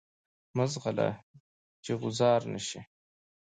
[0.55, 1.09] مه ځغله
[1.83, 2.81] چی غوځار نه شی.